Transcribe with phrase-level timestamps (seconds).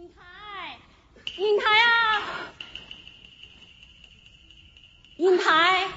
[0.00, 0.78] 英台，
[1.36, 2.52] 英台啊，
[5.18, 5.90] 英台，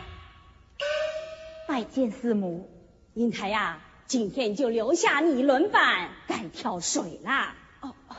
[1.70, 2.70] 拜见四母。
[3.14, 7.56] 英台呀，今天就留下你轮班该跳水啦。
[7.80, 8.16] 哦哦，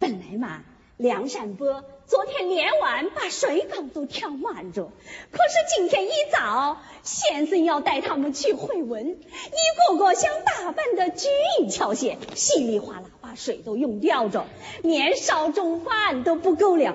[0.00, 0.64] 本来嘛。
[1.00, 4.92] 梁山伯昨天连晚把水缸都挑满着，
[5.30, 11.28] 可是今天一早，先生要带他们去会文，一个个想打扮的菊
[11.60, 14.44] 影俏些，稀里哗啦把水都用掉着，
[14.82, 16.94] 连烧中饭都不够了。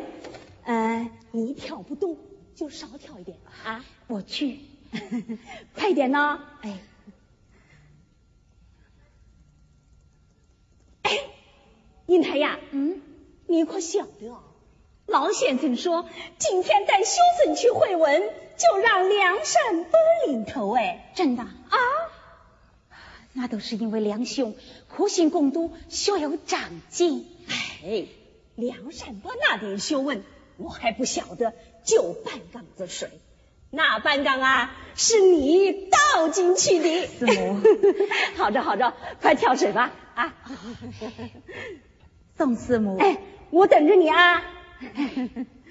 [0.66, 2.17] 呃，你挑不动
[2.53, 4.59] 就少挑一点啊，我去，
[5.73, 6.42] 快点呢。
[6.62, 6.78] 哎，
[11.02, 11.12] 哎，
[12.06, 13.02] 英台呀，嗯，
[13.48, 14.44] 你可晓得啊？
[15.08, 18.24] 老先生说今天带修生去会文，
[18.58, 20.76] 就让梁山伯领头。
[20.76, 21.78] 哎，真的啊，
[23.34, 24.56] 那都是因为梁兄
[24.88, 27.28] 苦心攻读，学有长进。
[27.84, 28.06] 哎，
[28.56, 30.24] 梁山伯那点学问，
[30.58, 31.53] 我还不晓得，
[31.84, 33.12] 就半缸子水，
[33.69, 37.08] 那半缸啊是你倒进去的。
[37.08, 37.62] 师母，
[38.38, 40.34] 好着好着，快挑水吧啊！
[42.38, 43.18] 宋师母，哎，
[43.56, 44.44] 我等着你啊。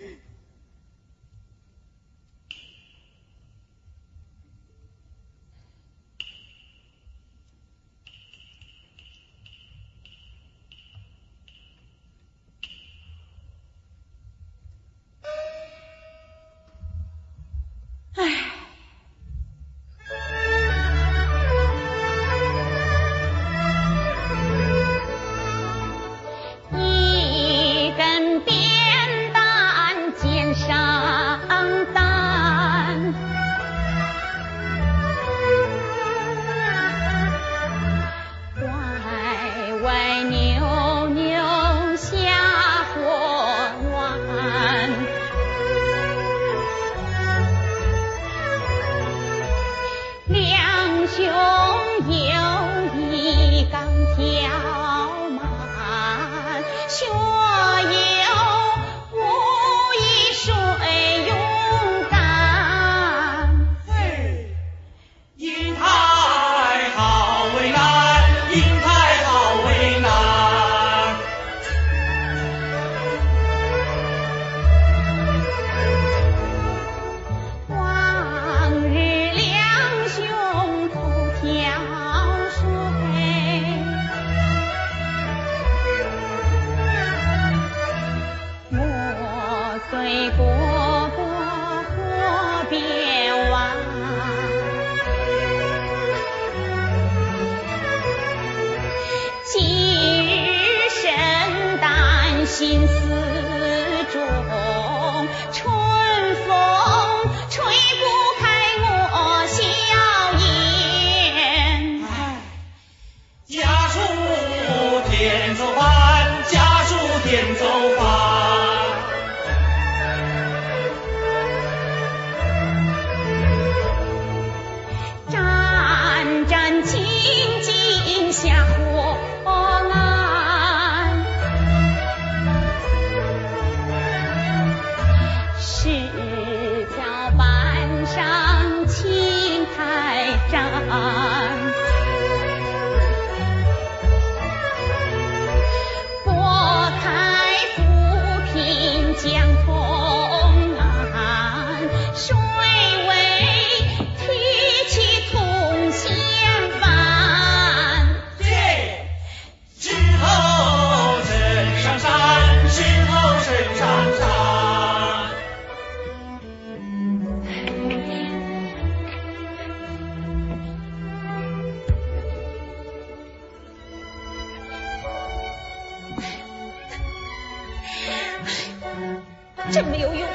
[179.74, 180.28] 真没有用，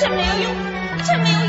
[0.00, 0.52] 真没有用，
[1.04, 1.45] 真没有